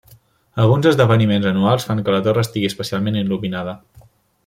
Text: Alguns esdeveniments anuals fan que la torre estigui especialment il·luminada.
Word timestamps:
Alguns 0.63 0.87
esdeveniments 0.91 1.49
anuals 1.51 1.87
fan 1.91 2.03
que 2.07 2.15
la 2.17 2.25
torre 2.29 2.47
estigui 2.49 2.71
especialment 2.73 3.21
il·luminada. 3.23 3.79